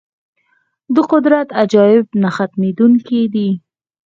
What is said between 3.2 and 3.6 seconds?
دي.